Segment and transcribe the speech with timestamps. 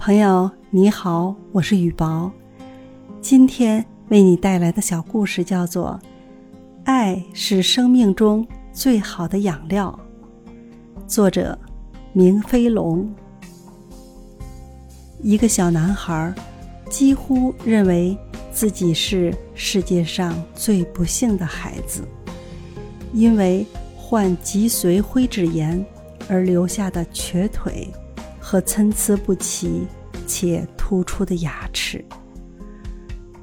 [0.00, 2.32] 朋友你好，我是雨薄，
[3.20, 6.00] 今天为你带来的小故事叫做
[6.84, 10.00] 《爱是生命中最好的养料》，
[11.06, 11.56] 作者
[12.14, 13.14] 明飞龙。
[15.20, 16.34] 一个小男孩
[16.88, 18.16] 几乎认为
[18.50, 22.00] 自己是世界上最不幸的孩子，
[23.12, 23.66] 因为
[23.98, 25.84] 患脊髓灰质炎
[26.26, 27.86] 而留下的瘸腿。
[28.50, 29.86] 和参差不齐
[30.26, 32.04] 且突出的牙齿。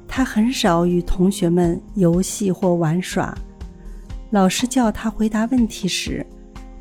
[0.06, 3.34] 他很少与同学们游戏或玩耍，
[4.28, 6.26] 老师叫他回答问题时，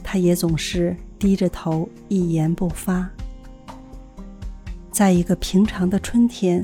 [0.03, 3.09] 他也总是低着头一言不发。
[4.91, 6.61] 在一个平常的春天，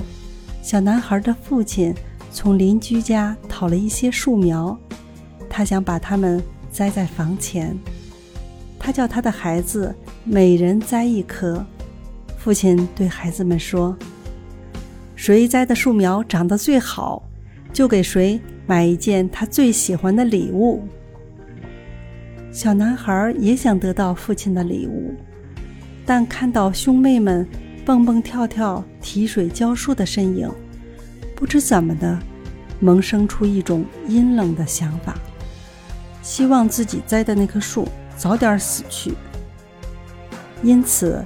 [0.61, 1.95] 小男孩的父亲
[2.29, 4.77] 从邻居家讨了一些树苗，
[5.49, 7.73] 他想把它们栽在房前。
[8.77, 11.65] 他叫他的孩子每人栽一棵。
[12.37, 13.97] 父亲对孩子们说
[15.15, 17.21] ：“谁栽的树苗长得最好，
[17.73, 20.87] 就给谁买一件他最喜欢的礼物。”
[22.51, 25.13] 小男孩也想得到父亲的礼物，
[26.05, 27.45] 但看到兄妹们
[27.85, 30.49] 蹦蹦跳跳、提水浇树的身影，
[31.35, 32.17] 不知怎么的，
[32.79, 35.17] 萌生出一种阴冷的想法，
[36.21, 37.85] 希望自己栽的那棵树。
[38.15, 39.13] 早点死去。
[40.63, 41.23] 因此，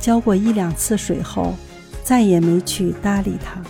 [0.00, 1.54] 浇过一两次水后，
[2.02, 3.60] 再也没去搭理它。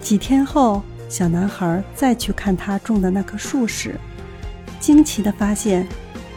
[0.00, 3.94] 几天后，小男孩再去看他种的那棵树时，
[4.80, 5.86] 惊奇地发现，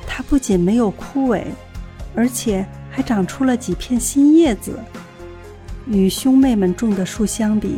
[0.05, 1.45] 它不仅没有枯萎，
[2.13, 4.77] 而且还长出了几片新叶子，
[5.87, 7.77] 与兄妹们种的树相比，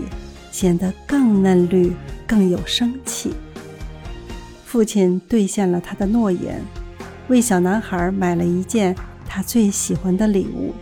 [0.52, 1.94] 显得更嫩绿、
[2.26, 3.34] 更有生气。
[4.66, 6.62] 父亲兑现了他的诺言。
[7.30, 8.96] 为小男孩买了一件
[9.28, 10.74] 他最喜欢的礼物，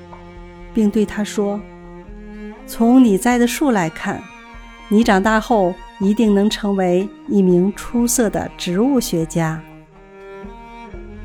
[0.73, 1.59] 并对他说
[2.67, 4.21] ：“从你栽的树来看，
[4.87, 9.61] 你长大后一定能成为一名出色的植物学家。”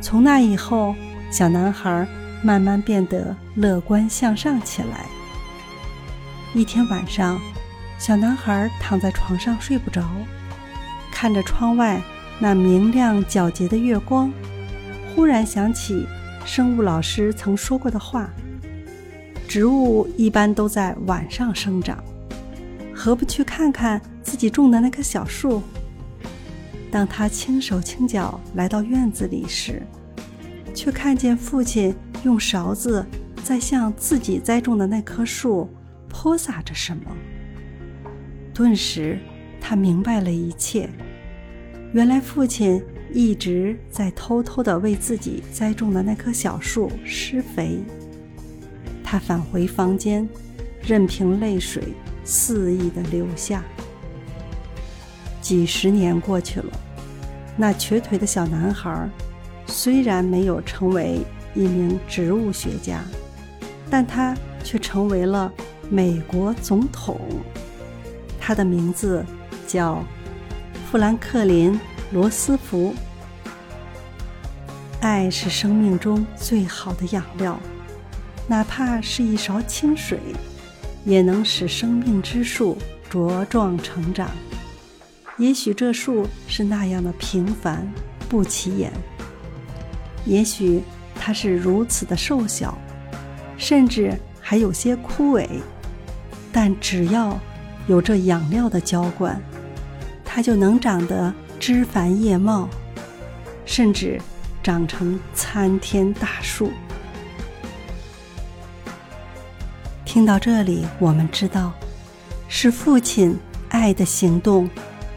[0.01, 0.95] 从那以后，
[1.31, 2.07] 小男孩
[2.43, 5.05] 慢慢变得乐观向上起来。
[6.55, 7.39] 一天晚上，
[7.99, 10.03] 小男孩躺在床上睡不着，
[11.13, 12.01] 看着窗外
[12.39, 14.33] 那明亮皎洁的月光。
[15.15, 16.07] 忽然想起
[16.45, 18.29] 生物老师曾说过的话
[19.47, 22.03] ：“植物一般都在晚上生长，
[22.93, 25.63] 何不去看看自己种的那棵小树？”
[26.91, 29.81] 当他轻手轻脚来到院子里时，
[30.75, 33.07] 却看见父亲用勺子
[33.45, 35.71] 在向自己栽种的那棵树
[36.09, 37.05] 泼洒着什么。
[38.53, 39.19] 顿时，
[39.61, 40.91] 他明白了一切。
[41.93, 42.83] 原来父亲。
[43.13, 47.81] 一直在偷偷地为自己栽种的那棵小树施肥。
[49.03, 50.29] 他返回房间，
[50.83, 51.83] 任凭泪水
[52.25, 53.65] 肆意地流下。
[55.41, 56.71] 几十年过去了，
[57.57, 59.09] 那瘸腿的小男孩
[59.67, 61.21] 虽然没有成为
[61.55, 63.03] 一名植物学家，
[63.91, 65.53] 但他却成为了
[65.89, 67.21] 美国总统。
[68.39, 69.25] 他的名字
[69.67, 70.05] 叫
[70.91, 71.79] 富兰克林。
[72.13, 72.93] 罗斯福，
[75.01, 77.57] 爱是生命中最好的养料，
[78.49, 80.19] 哪怕是一勺清水，
[81.05, 82.77] 也能使生命之树
[83.09, 84.29] 茁壮成长。
[85.39, 87.89] 也许这树是那样的平凡
[88.29, 88.93] 不起眼，
[90.25, 90.83] 也许
[91.15, 92.77] 它是如此的瘦小，
[93.57, 95.49] 甚至还有些枯萎，
[96.51, 97.39] 但只要
[97.87, 99.41] 有这养料的浇灌，
[100.25, 101.33] 它就能长得。
[101.61, 102.67] 枝繁叶茂，
[103.67, 104.19] 甚至
[104.63, 106.73] 长成参天大树。
[110.07, 111.71] 听到这里，我们知道，
[112.49, 113.39] 是父亲
[113.69, 114.69] 爱的行动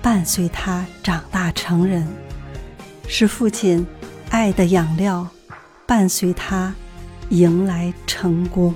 [0.02, 2.06] 伴随他长大成人，
[3.08, 3.88] 是父亲
[4.30, 5.26] 爱的养料
[5.88, 6.76] 伴随他
[7.30, 8.76] 迎来成功。